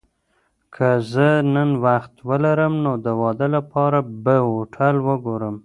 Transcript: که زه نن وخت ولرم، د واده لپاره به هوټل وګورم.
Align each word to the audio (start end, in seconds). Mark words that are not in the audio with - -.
که 0.75 0.87
زه 1.11 1.29
نن 1.53 1.71
وخت 1.85 2.13
ولرم، 2.29 2.75
د 3.05 3.07
واده 3.21 3.47
لپاره 3.55 3.99
به 4.23 4.35
هوټل 4.47 4.95
وګورم. 5.07 5.55